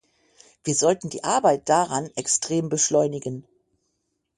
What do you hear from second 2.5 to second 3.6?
beschleunigen.